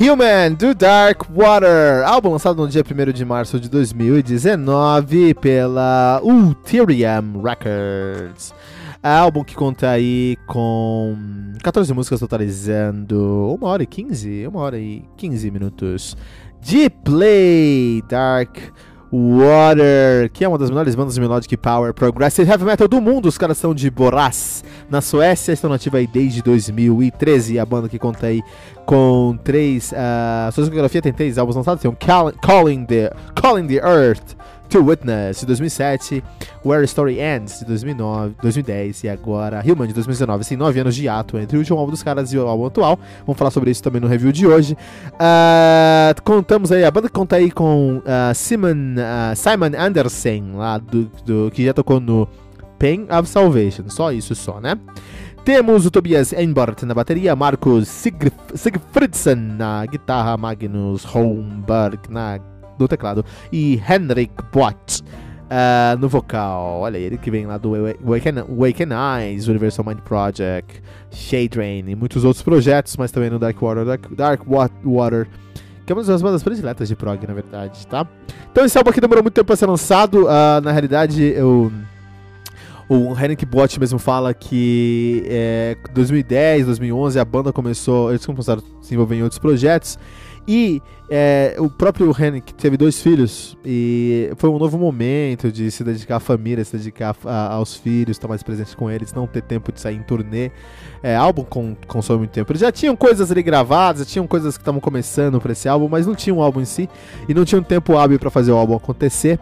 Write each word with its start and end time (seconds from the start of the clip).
Human 0.00 0.54
do 0.54 0.76
Dark 0.76 1.24
Water, 1.28 2.06
álbum 2.06 2.30
lançado 2.30 2.62
no 2.62 2.68
dia 2.68 2.84
1 2.84 3.12
de 3.12 3.24
março 3.24 3.58
de 3.58 3.68
2019 3.68 5.34
pela 5.34 6.20
Ulterium 6.22 7.42
Records. 7.42 8.54
Álbum 9.02 9.42
que 9.42 9.56
conta 9.56 9.90
aí 9.90 10.36
com 10.46 11.16
14 11.64 11.92
músicas 11.92 12.20
totalizando 12.20 13.58
1 13.60 13.64
hora 13.66 13.82
e 13.82 13.86
15, 13.86 14.46
1 14.46 14.56
hora 14.56 14.78
e 14.78 15.04
15 15.16 15.50
minutos 15.50 16.16
de 16.60 16.88
play. 16.88 18.00
Dark 18.08 18.56
Water, 18.56 18.72
que 20.32 20.44
é 20.44 20.48
uma 20.48 20.58
das 20.58 20.68
melhores 20.68 20.94
bandas 20.94 21.14
de 21.14 21.20
melodic 21.20 21.56
power 21.56 21.94
progressive 21.94 22.50
heavy 22.50 22.64
metal 22.64 22.86
do 22.86 23.00
mundo. 23.00 23.26
Os 23.26 23.38
caras 23.38 23.56
são 23.56 23.74
de 23.74 23.90
Boraz, 23.90 24.62
na 24.90 25.00
Suécia, 25.00 25.52
estão 25.52 25.70
nativos 25.70 25.98
aí 25.98 26.06
desde 26.06 26.42
2013. 26.42 27.58
A 27.58 27.64
banda 27.64 27.88
que 27.88 27.98
conta 27.98 28.26
aí 28.26 28.42
com 28.84 29.38
três. 29.42 29.92
Uh, 29.92 30.52
sua 30.52 30.64
discografia 30.64 31.00
tem 31.00 31.12
três 31.12 31.38
álbuns 31.38 31.56
lançados: 31.56 31.80
tem 31.80 31.90
um 31.90 31.94
Calling 32.40 32.84
the, 32.84 33.12
Calling 33.34 33.66
the 33.66 33.76
Earth, 33.76 34.34
To 34.68 34.84
Witness 34.84 35.40
de 35.40 35.46
2007, 35.46 36.22
Where 36.64 36.84
Story 36.84 37.18
Ends 37.20 37.60
de 37.60 37.64
2009, 37.64 38.34
2010 38.42 39.04
e 39.04 39.08
agora 39.08 39.62
Human 39.64 39.86
de 39.86 39.94
2019. 39.94 40.42
Assim, 40.42 40.56
nove 40.56 40.78
anos 40.78 40.94
de 40.94 41.08
ato 41.08 41.38
entre 41.38 41.56
o 41.56 41.60
último 41.60 41.78
álbum 41.78 41.90
dos 41.90 42.02
caras 42.02 42.32
e 42.32 42.38
o 42.38 42.46
álbum 42.46 42.66
atual. 42.66 42.98
Vamos 43.26 43.38
falar 43.38 43.50
sobre 43.50 43.70
isso 43.70 43.82
também 43.82 44.00
no 44.00 44.06
review 44.06 44.30
de 44.30 44.46
hoje. 44.46 44.76
Uh, 45.14 46.22
contamos 46.22 46.70
aí, 46.70 46.84
a 46.84 46.90
banda 46.90 47.08
conta 47.08 47.36
aí 47.36 47.50
com 47.50 47.98
uh, 47.98 48.34
Simon, 48.34 48.96
uh, 48.96 49.34
Simon 49.34 49.78
Andersen, 49.78 50.52
lá 50.54 50.78
do, 50.78 51.10
do, 51.24 51.50
que 51.50 51.64
já 51.64 51.72
tocou 51.72 51.98
no 51.98 52.28
Pain 52.78 53.06
of 53.10 53.28
Salvation. 53.28 53.84
Só 53.88 54.12
isso, 54.12 54.34
só, 54.34 54.60
né? 54.60 54.78
Temos 55.44 55.86
o 55.86 55.90
Tobias 55.90 56.34
Enbart 56.34 56.82
na 56.82 56.92
bateria, 56.92 57.34
Marcos 57.34 57.88
Sigf 57.88 58.30
Sigfridsson 58.54 59.56
na 59.56 59.86
guitarra, 59.86 60.36
Magnus 60.36 61.04
Holmberg 61.04 62.00
na 62.10 62.38
do 62.78 62.88
teclado, 62.88 63.24
e 63.52 63.74
Henrik 63.88 64.32
Bott 64.52 65.02
uh, 65.48 65.98
no 65.98 66.08
vocal. 66.08 66.80
Olha 66.80 66.98
ele 66.98 67.18
que 67.18 67.30
vem 67.30 67.46
lá 67.46 67.58
do 67.58 67.72
Waken, 68.02 68.44
Waken 68.48 68.88
Eyes, 68.92 69.48
Universal 69.48 69.84
Mind 69.84 69.98
Project, 70.00 70.82
Shade 71.10 71.58
Rain 71.58 71.84
e 71.88 71.94
muitos 71.94 72.24
outros 72.24 72.42
projetos, 72.42 72.96
mas 72.96 73.10
também 73.10 73.30
no 73.30 73.38
Dark 73.38 73.60
Water, 73.60 73.84
Dark, 73.84 74.14
Dark 74.14 74.42
Water 74.84 75.28
que 75.88 75.92
é 75.92 75.96
uma 75.96 76.04
das 76.04 76.20
bandas 76.20 76.42
prediletas 76.42 76.86
de 76.86 76.94
prog, 76.94 77.26
na 77.26 77.32
verdade, 77.32 77.86
tá? 77.86 78.06
Então 78.52 78.62
esse 78.62 78.76
álbum 78.76 78.90
aqui 78.90 79.00
demorou 79.00 79.22
muito 79.22 79.32
tempo 79.32 79.46
pra 79.46 79.56
ser 79.56 79.64
lançado, 79.64 80.26
uh, 80.26 80.60
na 80.62 80.70
realidade 80.70 81.22
eu... 81.22 81.72
O 82.90 83.12
Henrik 83.12 83.44
Bott 83.44 83.78
mesmo 83.78 83.98
fala 83.98 84.32
que 84.32 85.22
é, 85.26 85.76
2010, 85.92 86.66
2011 86.66 87.18
a 87.18 87.24
banda 87.24 87.52
começou, 87.52 88.10
eles 88.10 88.24
começaram 88.24 88.62
a 88.62 88.82
se 88.82 88.94
envolver 88.94 89.14
em 89.14 89.22
outros 89.22 89.38
projetos 89.38 89.98
e 90.46 90.82
é, 91.10 91.56
o 91.58 91.70
próprio 91.70 92.10
Henrik 92.10 92.52
teve 92.54 92.76
dois 92.76 93.00
filhos 93.00 93.56
e 93.64 94.30
foi 94.36 94.50
um 94.50 94.58
novo 94.58 94.78
momento 94.78 95.50
de 95.50 95.70
se 95.70 95.82
dedicar 95.82 96.16
à 96.16 96.20
família, 96.20 96.64
se 96.64 96.76
dedicar 96.76 97.16
a, 97.24 97.54
aos 97.54 97.74
filhos, 97.74 98.16
estar 98.16 98.28
mais 98.28 98.42
presente 98.42 98.76
com 98.76 98.90
eles, 98.90 99.12
não 99.12 99.26
ter 99.26 99.42
tempo 99.42 99.72
de 99.72 99.80
sair 99.80 99.96
em 99.96 100.02
turnê. 100.02 100.50
É, 101.02 101.16
álbum 101.16 101.44
com, 101.44 101.76
consome 101.86 102.20
muito 102.20 102.32
tempo. 102.32 102.52
Eles 102.52 102.60
já 102.60 102.70
tinham 102.70 102.94
coisas 102.94 103.30
ali 103.30 103.42
gravadas, 103.42 104.06
já 104.06 104.12
tinham 104.12 104.26
coisas 104.26 104.56
que 104.56 104.62
estavam 104.62 104.80
começando 104.80 105.40
para 105.40 105.52
esse 105.52 105.68
álbum, 105.68 105.88
mas 105.88 106.06
não 106.06 106.14
tinha 106.14 106.34
um 106.34 106.42
álbum 106.42 106.60
em 106.60 106.66
si 106.66 106.88
e 107.28 107.34
não 107.34 107.44
tinha 107.44 107.60
um 107.60 107.64
tempo 107.64 107.96
hábil 107.96 108.18
para 108.18 108.30
fazer 108.30 108.52
o 108.52 108.56
álbum 108.56 108.76
acontecer. 108.76 109.38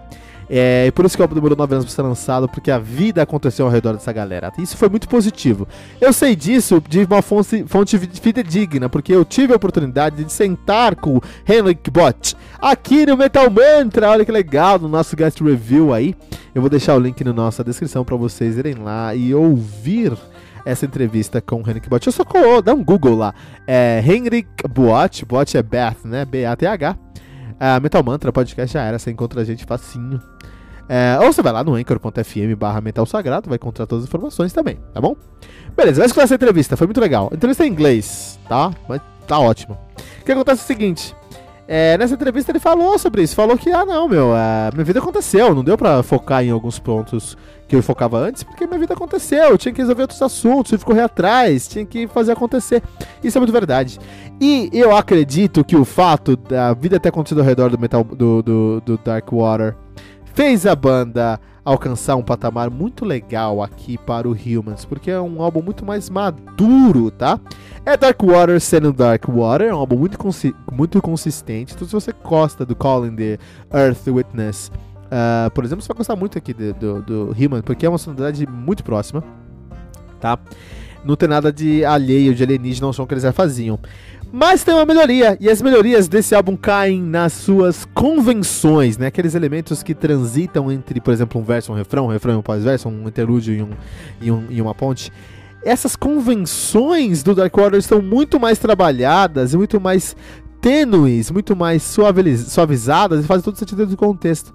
É, 0.48 0.86
e 0.86 0.92
por 0.92 1.04
isso 1.04 1.16
que 1.16 1.22
o 1.22 1.24
álbum 1.24 1.34
demorou 1.34 1.56
9 1.56 1.74
anos 1.74 1.84
pra 1.86 1.94
ser 1.94 2.02
lançado, 2.02 2.48
porque 2.48 2.70
a 2.70 2.78
vida 2.78 3.22
aconteceu 3.22 3.66
ao 3.66 3.72
redor 3.72 3.94
dessa 3.94 4.12
galera. 4.12 4.52
Isso 4.58 4.76
foi 4.76 4.88
muito 4.88 5.08
positivo. 5.08 5.66
Eu 6.00 6.12
sei 6.12 6.36
disso 6.36 6.82
de 6.88 7.04
uma 7.04 7.22
fonte, 7.22 7.64
fonte 7.66 7.98
fidedigna, 7.98 8.88
porque 8.88 9.12
eu 9.12 9.24
tive 9.24 9.52
a 9.52 9.56
oportunidade 9.56 10.24
de 10.24 10.32
sentar 10.32 10.94
com 10.94 11.16
o 11.16 11.22
Henrik 11.48 11.90
Bott 11.90 12.36
aqui 12.60 13.06
no 13.06 13.16
Metal 13.16 13.50
Mantra. 13.50 14.10
Olha 14.10 14.24
que 14.24 14.32
legal, 14.32 14.78
no 14.78 14.88
nosso 14.88 15.16
guest 15.16 15.40
review 15.40 15.92
aí. 15.92 16.14
Eu 16.54 16.60
vou 16.60 16.70
deixar 16.70 16.94
o 16.94 17.00
link 17.00 17.22
na 17.22 17.32
nossa 17.32 17.62
descrição 17.62 18.04
para 18.04 18.16
vocês 18.16 18.56
irem 18.56 18.74
lá 18.74 19.14
e 19.14 19.34
ouvir 19.34 20.16
essa 20.64 20.84
entrevista 20.84 21.40
com 21.40 21.62
o 21.62 21.70
Henrik 21.70 21.88
Bott. 21.88 22.06
Eu 22.06 22.12
só 22.12 22.24
colo, 22.24 22.62
dá 22.62 22.74
um 22.74 22.82
Google 22.82 23.16
lá. 23.16 23.34
É 23.66 24.02
Henrik 24.04 24.66
Bott, 24.68 25.24
Bott 25.24 25.56
é 25.56 25.62
Beth, 25.62 25.98
né? 26.04 26.24
B-A-T-H. 26.24 27.05
Uh, 27.56 27.80
Metal 27.82 28.02
Mantra 28.02 28.32
podcast 28.32 28.72
já 28.72 28.82
era, 28.82 28.98
você 28.98 29.10
encontra 29.10 29.40
a 29.40 29.44
gente 29.44 29.64
facinho. 29.64 30.20
É, 30.88 31.18
ou 31.20 31.32
você 31.32 31.42
vai 31.42 31.52
lá 31.52 31.64
no 31.64 31.74
anchor.fm 31.74 32.54
barra 32.56 32.80
Metal 32.80 33.04
Sagrado, 33.04 33.48
vai 33.48 33.56
encontrar 33.56 33.86
todas 33.86 34.04
as 34.04 34.08
informações 34.08 34.52
também, 34.52 34.78
tá 34.94 35.00
bom? 35.00 35.16
Beleza, 35.76 35.98
vai 35.98 36.06
escutar 36.06 36.24
essa 36.24 36.34
entrevista, 36.34 36.76
foi 36.76 36.86
muito 36.86 37.00
legal. 37.00 37.28
A 37.32 37.34
entrevista 37.34 37.64
é 37.64 37.66
em 37.66 37.70
inglês, 37.70 38.38
tá? 38.48 38.70
Mas 38.88 39.00
tá 39.26 39.38
ótimo. 39.38 39.76
O 40.20 40.24
que 40.24 40.32
acontece 40.32 40.60
é 40.60 40.64
o 40.64 40.66
seguinte. 40.66 41.16
É, 41.68 41.98
nessa 41.98 42.14
entrevista 42.14 42.52
ele 42.52 42.60
falou 42.60 42.96
sobre 42.98 43.22
isso, 43.22 43.34
falou 43.34 43.58
que, 43.58 43.70
ah 43.70 43.84
não, 43.84 44.08
meu, 44.08 44.36
é, 44.36 44.70
minha 44.72 44.84
vida 44.84 45.00
aconteceu, 45.00 45.52
não 45.52 45.64
deu 45.64 45.76
pra 45.76 46.02
focar 46.02 46.44
em 46.44 46.50
alguns 46.50 46.78
pontos 46.78 47.36
que 47.66 47.74
eu 47.74 47.82
focava 47.82 48.18
antes, 48.18 48.44
porque 48.44 48.66
minha 48.66 48.78
vida 48.78 48.94
aconteceu, 48.94 49.50
eu 49.50 49.58
tinha 49.58 49.74
que 49.74 49.80
resolver 49.80 50.02
outros 50.02 50.22
assuntos, 50.22 50.70
tive 50.70 50.78
que 50.78 50.86
correr 50.86 51.02
atrás, 51.02 51.66
tinha 51.66 51.84
que 51.84 52.06
fazer 52.06 52.32
acontecer. 52.32 52.82
Isso 53.22 53.36
é 53.36 53.40
muito 53.40 53.52
verdade. 53.52 53.98
E 54.40 54.70
eu 54.72 54.96
acredito 54.96 55.64
que 55.64 55.74
o 55.74 55.84
fato 55.84 56.36
da 56.36 56.72
vida 56.72 57.00
ter 57.00 57.08
acontecido 57.08 57.40
ao 57.40 57.46
redor 57.46 57.70
do 57.70 57.78
metal 57.78 58.04
do, 58.04 58.42
do, 58.42 58.80
do 58.82 58.98
Dark 58.98 59.32
Water 59.32 59.74
fez 60.34 60.66
a 60.66 60.76
banda 60.76 61.40
alcançar 61.66 62.14
um 62.14 62.22
patamar 62.22 62.70
muito 62.70 63.04
legal 63.04 63.60
aqui 63.60 63.98
para 63.98 64.28
o 64.28 64.32
Humans, 64.32 64.84
porque 64.84 65.10
é 65.10 65.20
um 65.20 65.42
álbum 65.42 65.60
muito 65.60 65.84
mais 65.84 66.08
maduro, 66.08 67.10
tá? 67.10 67.40
É 67.84 67.96
Dark 67.96 68.22
Water 68.22 68.60
sendo 68.60 68.92
Dark 68.92 69.24
Water, 69.28 69.66
é 69.66 69.74
um 69.74 69.78
álbum 69.78 69.96
muito, 69.96 70.16
consi 70.16 70.54
muito 70.72 71.02
consistente. 71.02 71.74
Então, 71.74 71.84
se 71.84 71.92
você 71.92 72.12
gosta 72.12 72.64
do 72.64 72.76
Calling 72.76 73.16
the 73.16 73.38
Earth 73.74 74.06
Witness, 74.06 74.70
uh, 75.06 75.50
por 75.50 75.64
exemplo, 75.64 75.82
você 75.82 75.88
vai 75.88 75.96
gostar 75.96 76.14
muito 76.14 76.38
aqui 76.38 76.54
do, 76.54 76.72
do, 76.72 77.02
do 77.02 77.36
Human, 77.36 77.62
porque 77.62 77.84
é 77.84 77.88
uma 77.88 77.98
sonoridade 77.98 78.46
muito 78.46 78.84
próxima, 78.84 79.24
tá? 80.20 80.38
Não 81.04 81.16
tem 81.16 81.28
nada 81.28 81.52
de 81.52 81.84
alheio, 81.84 82.32
de 82.32 82.44
alienígena, 82.44 82.86
não 82.86 82.92
som 82.92 83.06
que 83.06 83.14
eles 83.14 83.24
já 83.24 83.32
faziam. 83.32 83.78
Mas 84.32 84.64
tem 84.64 84.74
uma 84.74 84.84
melhoria, 84.84 85.36
e 85.40 85.48
as 85.48 85.62
melhorias 85.62 86.08
desse 86.08 86.34
álbum 86.34 86.56
caem 86.56 87.00
nas 87.00 87.32
suas 87.32 87.84
convenções, 87.94 88.98
né? 88.98 89.06
Aqueles 89.06 89.34
elementos 89.34 89.82
que 89.82 89.94
transitam 89.94 90.70
entre, 90.70 91.00
por 91.00 91.12
exemplo, 91.12 91.40
um 91.40 91.44
verso 91.44 91.72
um 91.72 91.74
refrão, 91.74 92.06
um 92.06 92.08
refrão 92.08 92.34
e 92.34 92.36
um 92.36 92.42
pós-verso, 92.42 92.88
um 92.88 93.08
interlúdio 93.08 93.54
e, 93.54 93.62
um, 93.62 93.70
e, 94.20 94.30
um, 94.30 94.46
e 94.50 94.60
uma 94.60 94.74
ponte. 94.74 95.12
essas 95.64 95.96
convenções 95.96 97.22
do 97.22 97.34
Dark 97.34 97.56
Order 97.56 97.78
estão 97.78 98.02
muito 98.02 98.38
mais 98.38 98.58
trabalhadas 98.58 99.54
e 99.54 99.56
muito 99.56 99.80
mais 99.80 100.14
tênues, 100.60 101.30
muito 101.30 101.54
mais 101.54 101.82
suavizadas 101.82 103.24
e 103.24 103.26
fazem 103.26 103.44
todo 103.44 103.56
sentido 103.56 103.78
dentro 103.78 103.92
do 103.92 103.96
contexto. 103.96 104.52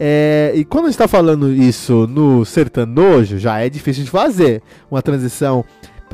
É, 0.00 0.52
e 0.54 0.64
quando 0.64 0.86
a 0.86 0.88
gente 0.88 0.94
está 0.94 1.06
falando 1.06 1.52
isso 1.52 2.06
no 2.08 2.44
sertanojo, 2.44 3.38
já 3.38 3.60
é 3.60 3.68
difícil 3.68 4.04
de 4.04 4.10
fazer 4.10 4.62
uma 4.90 5.02
transição. 5.02 5.64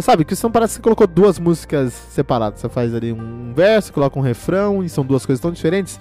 Sabe, 0.01 0.25
que 0.25 0.37
são 0.37 0.51
parece 0.51 0.75
que 0.75 0.77
você 0.77 0.83
colocou 0.83 1.07
duas 1.07 1.39
músicas 1.39 1.93
separadas. 1.93 2.61
Você 2.61 2.69
faz 2.69 2.95
ali 2.95 3.13
um 3.13 3.53
verso, 3.55 3.93
coloca 3.93 4.19
um 4.19 4.23
refrão, 4.23 4.83
e 4.85 4.89
são 4.89 5.05
duas 5.05 5.27
coisas 5.27 5.41
tão 5.41 5.51
diferentes 5.51 6.01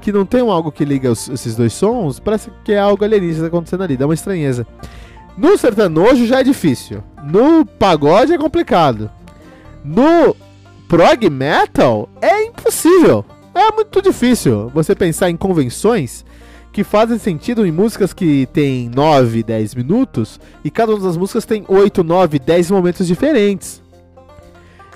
que 0.00 0.12
não 0.12 0.26
tem 0.26 0.40
algo 0.40 0.70
que 0.70 0.84
liga 0.84 1.10
os, 1.10 1.28
esses 1.28 1.56
dois 1.56 1.72
sons. 1.72 2.18
Parece 2.20 2.50
que 2.64 2.72
é 2.72 2.78
algo 2.78 3.04
alienígena 3.04 3.46
acontecendo 3.46 3.82
ali, 3.82 3.96
dá 3.96 4.06
uma 4.06 4.14
estranheza. 4.14 4.66
No 5.36 5.56
sertanojo 5.58 6.26
já 6.26 6.40
é 6.40 6.44
difícil. 6.44 7.02
No 7.22 7.64
pagode 7.64 8.32
é 8.32 8.38
complicado. 8.38 9.10
No 9.84 10.34
prog 10.88 11.28
metal 11.28 12.08
é 12.20 12.44
impossível. 12.44 13.24
É 13.54 13.72
muito 13.72 14.02
difícil 14.02 14.70
você 14.74 14.94
pensar 14.94 15.30
em 15.30 15.36
convenções 15.36 16.24
que 16.76 16.84
fazem 16.84 17.16
sentido 17.18 17.64
em 17.64 17.72
músicas 17.72 18.12
que 18.12 18.44
tem 18.52 18.90
9, 18.90 19.42
10 19.42 19.74
minutos 19.76 20.38
e 20.62 20.70
cada 20.70 20.92
uma 20.92 21.02
das 21.02 21.16
músicas 21.16 21.46
tem 21.46 21.64
8, 21.66 22.04
9, 22.04 22.38
10 22.38 22.70
momentos 22.70 23.06
diferentes. 23.06 23.82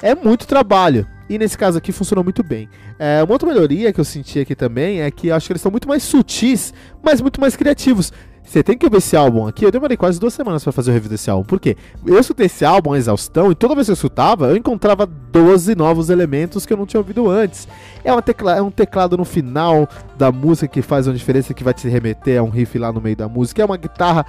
É 0.02 0.14
muito 0.14 0.46
trabalho. 0.46 1.06
E 1.26 1.38
nesse 1.38 1.56
caso 1.56 1.78
aqui 1.78 1.90
funcionou 1.90 2.22
muito 2.22 2.42
bem. 2.42 2.68
É, 2.98 3.22
uma 3.22 3.32
outra 3.32 3.48
melhoria 3.48 3.94
que 3.94 3.98
eu 3.98 4.04
senti 4.04 4.38
aqui 4.40 4.54
também 4.54 5.00
é 5.00 5.10
que 5.10 5.30
acho 5.30 5.46
que 5.46 5.52
eles 5.54 5.62
são 5.62 5.70
muito 5.70 5.88
mais 5.88 6.02
sutis, 6.02 6.74
mas 7.02 7.22
muito 7.22 7.40
mais 7.40 7.56
criativos. 7.56 8.12
Você 8.50 8.64
tem 8.64 8.76
que 8.76 8.84
ouvir 8.84 8.96
esse 8.96 9.16
álbum 9.16 9.46
aqui. 9.46 9.64
Eu 9.64 9.70
demorei 9.70 9.96
quase 9.96 10.18
duas 10.18 10.34
semanas 10.34 10.64
para 10.64 10.72
fazer 10.72 10.90
o 10.90 10.94
review 10.94 11.08
desse 11.08 11.30
álbum. 11.30 11.44
Por 11.44 11.60
quê? 11.60 11.76
Eu 12.04 12.18
escutei 12.18 12.46
esse 12.46 12.64
álbum, 12.64 12.92
a 12.92 12.98
exaustão, 12.98 13.52
e 13.52 13.54
toda 13.54 13.76
vez 13.76 13.86
que 13.86 13.92
eu 13.92 13.94
escutava, 13.94 14.48
eu 14.48 14.56
encontrava 14.56 15.06
12 15.06 15.76
novos 15.76 16.10
elementos 16.10 16.66
que 16.66 16.72
eu 16.72 16.76
não 16.76 16.84
tinha 16.84 16.98
ouvido 16.98 17.30
antes. 17.30 17.68
É, 18.02 18.10
uma 18.10 18.20
tecla, 18.20 18.56
é 18.56 18.60
um 18.60 18.72
teclado 18.72 19.16
no 19.16 19.24
final 19.24 19.88
da 20.18 20.32
música 20.32 20.66
que 20.66 20.82
faz 20.82 21.06
uma 21.06 21.14
diferença, 21.14 21.54
que 21.54 21.62
vai 21.62 21.72
te 21.72 21.88
remeter 21.88 22.40
a 22.40 22.42
um 22.42 22.48
riff 22.48 22.76
lá 22.76 22.92
no 22.92 23.00
meio 23.00 23.14
da 23.14 23.28
música. 23.28 23.62
É 23.62 23.64
uma 23.64 23.76
guitarra 23.76 24.26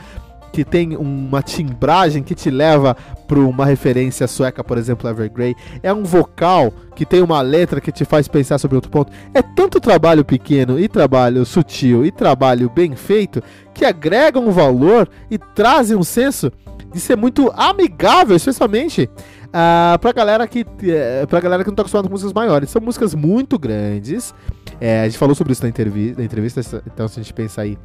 que 0.52 0.66
tem 0.66 0.96
uma 0.98 1.42
timbragem 1.42 2.22
que 2.24 2.36
te 2.36 2.50
leva 2.50 2.96
para 3.28 3.40
uma 3.40 3.66
referência 3.66 4.28
sueca, 4.28 4.64
por 4.64 4.78
exemplo, 4.78 5.10
Evergrey. 5.10 5.56
É 5.82 5.94
um 5.94 6.04
vocal 6.04 6.74
que 6.96 7.06
tem 7.06 7.22
uma 7.22 7.42
letra 7.42 7.80
que 7.80 7.92
te 7.92 8.04
faz 8.04 8.28
pensar 8.28 8.58
sobre 8.58 8.76
outro 8.76 8.92
ponto. 8.92 9.12
É 9.34 9.42
tanto 9.42 9.80
trabalho 9.80 10.26
pequeno 10.26 10.80
e 10.80 10.88
trabalho 10.88 11.46
sutil 11.46 12.06
e 12.06 12.12
trabalho 12.12 12.70
bem 12.70 12.96
feito 12.96 13.42
que 13.74 13.86
agregam 13.86 14.48
um 14.48 14.52
valor 14.52 15.10
e 15.30 15.38
trazem 15.38 15.98
um 15.98 16.04
senso 16.04 16.52
de 16.94 17.00
ser 17.00 17.16
muito 17.16 17.52
amigável, 17.56 18.36
especialmente 18.36 19.10
uh, 19.48 19.98
pra 20.00 20.12
galera 20.12 20.46
que 20.46 20.62
uh, 20.62 21.28
pra 21.28 21.40
galera 21.40 21.64
que 21.64 21.70
não 21.70 21.76
tá 21.76 21.84
acostumada 21.84 22.08
com 22.08 22.14
músicas 22.14 22.34
maiores. 22.34 22.70
São 22.70 22.82
músicas 22.82 23.16
muito 23.16 23.58
grandes. 23.58 24.34
É, 24.80 25.02
a 25.02 25.06
gente 25.06 25.18
falou 25.18 25.36
sobre 25.36 25.54
isso 25.54 25.64
na, 25.64 25.70
entrevi 25.70 26.14
na 26.18 26.24
entrevista, 26.24 26.60
então 26.86 27.08
se 27.08 27.20
a 27.20 27.24
gente 27.24 27.34
pensar 27.34 27.62
aí 27.62 27.78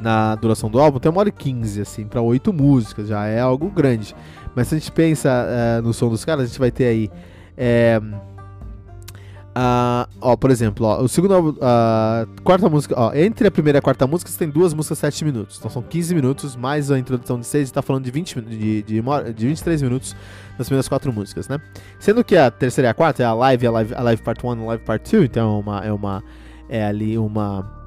na 0.00 0.34
duração 0.34 0.70
do 0.70 0.78
álbum, 0.78 0.98
tem 0.98 1.10
uma 1.10 1.20
hora 1.20 1.28
e 1.28 1.32
15, 1.32 1.80
assim, 1.80 2.06
pra 2.06 2.20
oito 2.20 2.52
músicas, 2.52 3.08
já 3.08 3.26
é 3.26 3.40
algo 3.40 3.70
grande. 3.70 4.14
Mas 4.54 4.68
se 4.68 4.74
a 4.74 4.78
gente 4.78 4.92
pensa 4.92 5.28
uh, 5.28 5.82
no 5.82 5.92
som 5.92 6.08
dos 6.08 6.24
caras, 6.24 6.44
a 6.44 6.46
gente 6.46 6.58
vai 6.58 6.70
ter 6.70 6.86
aí. 6.86 7.10
É, 7.56 8.00
uh, 9.56 10.08
ó, 10.20 10.36
por 10.36 10.50
exemplo, 10.50 10.86
ó, 10.86 11.02
o 11.02 11.08
segundo 11.08 11.58
a 11.60 12.26
uh, 12.26 12.42
quarta 12.42 12.68
música, 12.68 12.94
ó, 12.96 13.12
entre 13.14 13.48
a 13.48 13.50
primeira 13.50 13.78
e 13.78 13.80
a 13.80 13.82
quarta 13.82 14.06
música 14.06 14.30
você 14.30 14.38
tem 14.38 14.48
duas 14.48 14.74
músicas 14.74 14.98
7 14.98 15.24
minutos. 15.24 15.56
Então 15.58 15.70
são 15.70 15.82
15 15.82 16.14
minutos, 16.14 16.56
mais 16.56 16.90
a 16.90 16.98
introdução 16.98 17.38
de 17.38 17.46
6, 17.46 17.68
está 17.68 17.82
falando 17.82 18.04
de 18.04 18.10
20 18.10 18.40
de, 18.40 18.82
de, 18.82 19.02
de 19.34 19.46
23 19.46 19.82
minutos 19.82 20.16
nas 20.58 20.66
primeiras 20.68 20.88
quatro 20.88 21.12
músicas, 21.12 21.48
né? 21.48 21.60
Sendo 21.98 22.24
que 22.24 22.36
a 22.36 22.50
terceira 22.50 22.88
e 22.88 22.90
a 22.90 22.94
quarta 22.94 23.22
é 23.22 23.26
a 23.26 23.34
live, 23.34 23.66
a 23.66 23.70
live, 23.70 23.94
a 23.94 24.02
live 24.02 24.22
part 24.22 24.46
1 24.46 24.54
e 24.54 24.62
a 24.62 24.66
live 24.68 24.84
part 24.84 25.10
2, 25.10 25.24
então 25.24 25.56
é 25.56 25.60
uma 25.60 25.84
é 25.84 25.92
uma 25.92 26.24
é 26.68 26.84
ali 26.84 27.18
uma 27.18 27.85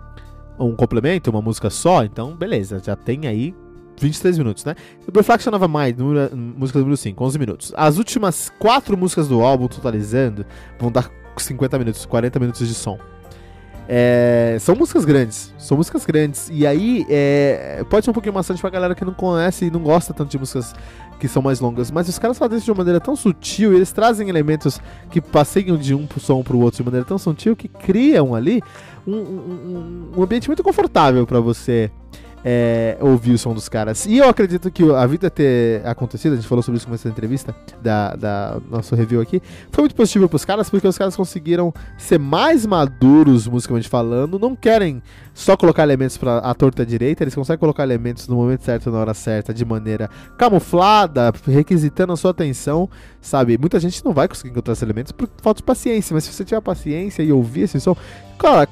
um 0.59 0.75
complemento, 0.75 1.29
uma 1.29 1.41
música 1.41 1.69
só, 1.69 2.03
então 2.03 2.35
beleza, 2.35 2.81
já 2.83 2.95
tem 2.95 3.27
aí 3.27 3.55
23 3.99 4.37
minutos, 4.37 4.65
né? 4.65 4.75
Reflection 5.13 5.53
of 5.53 5.63
a 5.63 5.67
Mind, 5.67 5.97
número, 5.97 6.35
música 6.35 6.79
número 6.79 6.97
5, 6.97 7.23
11 7.23 7.39
minutos. 7.39 7.73
As 7.75 7.97
últimas 7.97 8.51
quatro 8.57 8.97
músicas 8.97 9.27
do 9.27 9.41
álbum, 9.41 9.67
totalizando, 9.67 10.45
vão 10.79 10.91
dar 10.91 11.11
50 11.37 11.77
minutos, 11.77 12.05
40 12.05 12.39
minutos 12.39 12.67
de 12.67 12.73
som. 12.73 12.97
É, 13.91 14.57
são 14.59 14.75
músicas 14.75 15.03
grandes, 15.03 15.53
são 15.57 15.75
músicas 15.75 16.05
grandes. 16.05 16.49
E 16.51 16.65
aí, 16.65 17.05
é, 17.09 17.83
pode 17.89 18.05
ser 18.05 18.11
um 18.11 18.13
pouquinho 18.13 18.33
maçante 18.33 18.61
pra 18.61 18.69
galera 18.69 18.93
que 18.93 19.03
não 19.03 19.13
conhece 19.13 19.65
e 19.65 19.71
não 19.71 19.79
gosta 19.79 20.13
tanto 20.13 20.29
de 20.29 20.37
músicas 20.37 20.75
que 21.19 21.27
são 21.27 21.41
mais 21.41 21.59
longas. 21.59 21.91
Mas 21.91 22.07
os 22.07 22.17
caras 22.17 22.37
fazem 22.37 22.57
isso 22.57 22.65
de 22.65 22.71
uma 22.71 22.77
maneira 22.77 22.99
tão 22.99 23.15
sutil, 23.15 23.73
eles 23.73 23.91
trazem 23.91 24.29
elementos 24.29 24.79
que 25.11 25.21
passeiam 25.21 25.77
de 25.77 25.93
um 25.93 26.07
som 26.17 26.41
pro 26.41 26.59
outro 26.59 26.77
de 26.77 26.83
maneira 26.83 27.05
tão 27.05 27.17
sutil 27.17 27.55
que 27.55 27.67
criam 27.67 28.33
ali 28.33 28.61
um, 29.05 29.15
um, 29.15 30.11
um 30.17 30.23
ambiente 30.23 30.47
muito 30.47 30.63
confortável 30.63 31.27
para 31.27 31.39
você 31.39 31.91
é, 32.43 32.97
ouvir 32.99 33.33
o 33.33 33.37
som 33.37 33.53
dos 33.53 33.67
caras. 33.67 34.05
E 34.05 34.17
eu 34.17 34.29
acredito 34.29 34.71
que 34.71 34.83
a 34.91 35.05
vida 35.05 35.29
ter 35.29 35.85
acontecido, 35.85 36.33
a 36.33 36.35
gente 36.35 36.47
falou 36.47 36.61
sobre 36.61 36.77
isso 36.77 36.89
nessa 36.89 37.09
entrevista 37.09 37.55
da, 37.81 38.15
da 38.15 38.61
nosso 38.69 38.95
review 38.95 39.21
aqui, 39.21 39.41
foi 39.71 39.83
muito 39.83 39.95
positivo 39.95 40.27
pros 40.29 40.45
caras, 40.45 40.69
porque 40.69 40.87
os 40.87 40.97
caras 40.97 41.15
conseguiram 41.15 41.73
ser 41.97 42.19
mais 42.19 42.65
maduros 42.65 43.47
musicalmente 43.47 43.89
falando, 43.89 44.39
não 44.39 44.55
querem 44.55 45.01
só 45.33 45.55
colocar 45.55 45.83
elementos 45.83 46.17
para 46.17 46.39
a 46.39 46.53
torta 46.53 46.85
direita, 46.85 47.23
eles 47.23 47.35
conseguem 47.35 47.59
colocar 47.59 47.83
elementos 47.83 48.27
no 48.27 48.35
momento 48.35 48.63
certo, 48.63 48.91
na 48.91 48.99
hora 48.99 49.13
certa, 49.13 49.53
de 49.53 49.63
maneira 49.63 50.09
camuflada, 50.37 51.31
requisitando 51.47 52.13
a 52.13 52.17
sua 52.17 52.31
atenção, 52.31 52.89
sabe? 53.21 53.57
Muita 53.57 53.79
gente 53.79 54.03
não 54.03 54.13
vai 54.13 54.27
conseguir 54.27 54.51
encontrar 54.51 54.73
esses 54.73 54.83
elementos 54.83 55.11
por 55.11 55.29
falta 55.41 55.59
de 55.59 55.63
paciência, 55.63 56.13
mas 56.13 56.23
se 56.23 56.33
você 56.33 56.43
tiver 56.43 56.61
paciência 56.61 57.23
e 57.23 57.31
ouvir 57.31 57.61
esse 57.61 57.79
som, 57.79 57.95
cara, 58.37 58.67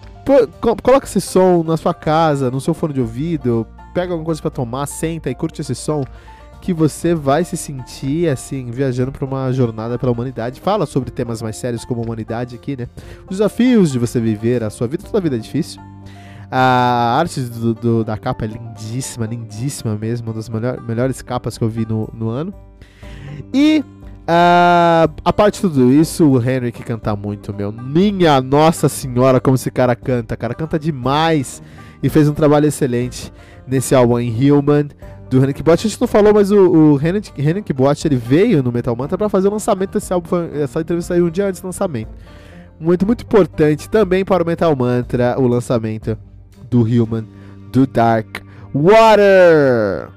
coloca 0.81 1.05
esse 1.05 1.21
som 1.21 1.63
na 1.63 1.77
sua 1.77 1.93
casa, 1.93 2.51
no 2.51 2.59
seu 2.59 2.73
fone 2.73 2.93
de 2.93 3.01
ouvido, 3.01 3.65
pega 3.93 4.11
alguma 4.11 4.25
coisa 4.25 4.41
para 4.41 4.51
tomar, 4.51 4.85
senta 4.85 5.29
e 5.29 5.35
curte 5.35 5.61
esse 5.61 5.75
som 5.75 6.03
que 6.61 6.73
você 6.73 7.13
vai 7.13 7.43
se 7.43 7.55
sentir 7.55 8.27
assim 8.27 8.71
viajando 8.71 9.11
para 9.11 9.23
uma 9.23 9.51
jornada 9.53 9.97
pela 9.97 10.11
humanidade. 10.11 10.59
Fala 10.59 10.85
sobre 10.85 11.11
temas 11.11 11.41
mais 11.41 11.55
sérios 11.55 11.85
como 11.85 12.01
humanidade 12.01 12.55
aqui, 12.55 12.75
né? 12.75 12.87
Os 13.23 13.37
desafios 13.37 13.91
de 13.91 13.99
você 13.99 14.19
viver 14.19 14.63
a 14.63 14.69
sua 14.69 14.87
vida, 14.87 15.03
toda 15.03 15.21
vida 15.21 15.35
é 15.35 15.39
difícil. 15.39 15.81
A 16.49 17.17
arte 17.19 17.41
do, 17.41 17.73
do, 17.73 18.03
da 18.03 18.17
capa 18.17 18.45
é 18.45 18.47
lindíssima, 18.47 19.25
lindíssima 19.25 19.95
mesmo, 19.95 20.27
uma 20.27 20.33
das 20.33 20.47
melhor, 20.49 20.81
melhores 20.81 21.21
capas 21.21 21.57
que 21.57 21.63
eu 21.63 21.69
vi 21.69 21.85
no, 21.85 22.09
no 22.13 22.29
ano. 22.29 22.53
E 23.53 23.83
Uh, 24.27 25.07
a 25.23 25.31
parte 25.31 25.55
de 25.55 25.61
tudo 25.61 25.89
isso, 25.93 26.29
o 26.29 26.37
Henry 26.37 26.69
que 26.69 26.83
canta 26.83 27.15
muito, 27.15 27.53
meu. 27.53 27.71
Minha 27.71 28.41
nossa 28.41 28.89
senhora, 28.89 29.39
como 29.39 29.55
esse 29.55 29.71
cara 29.71 29.95
canta. 29.95 30.35
Cara 30.35 30.53
canta 30.53 30.77
demais 30.77 31.63
e 32.03 32.09
fez 32.09 32.27
um 32.27 32.33
trabalho 32.33 32.65
excelente 32.65 33.31
nesse 33.65 33.95
álbum 33.95 34.19
em 34.19 34.51
Human 34.51 34.89
do 35.29 35.37
Henrik 35.37 35.63
Bot. 35.63 35.79
A 35.79 35.89
gente 35.89 36.01
não 36.01 36.07
falou, 36.07 36.33
mas 36.33 36.51
o, 36.51 36.93
o 36.93 36.99
Henrik 37.01 37.71
Bot 37.71 38.05
ele 38.05 38.17
veio 38.17 38.61
no 38.61 38.69
Metal 38.69 38.93
Mantra 38.95 39.17
para 39.17 39.29
fazer 39.29 39.47
o 39.47 39.51
lançamento 39.51 39.93
desse 39.93 40.11
álbum. 40.11 40.49
Essa 40.53 40.81
entrevista 40.81 41.13
saiu 41.13 41.27
um 41.27 41.29
dia 41.29 41.47
antes 41.47 41.61
do 41.61 41.65
lançamento. 41.65 42.09
Muito, 42.77 43.05
muito 43.05 43.23
importante 43.23 43.89
também 43.89 44.25
para 44.25 44.43
o 44.43 44.45
Metal 44.45 44.75
Mantra 44.75 45.39
o 45.39 45.47
lançamento 45.47 46.17
do 46.69 46.81
Human 46.81 47.25
do 47.71 47.87
Dark 47.87 48.41
Water. 48.73 50.16